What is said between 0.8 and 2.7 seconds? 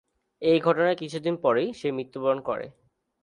কিছুদিন পরেই সে মৃত্যুবরণ করে।